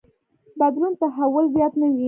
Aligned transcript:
بدلون 0.59 0.93
تحول 1.01 1.45
زیات 1.55 1.73
نه 1.81 1.87
وي. 1.91 1.99